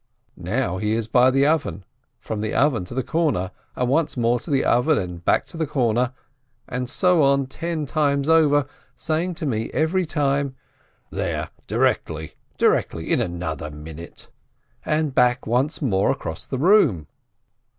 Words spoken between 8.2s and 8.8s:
over,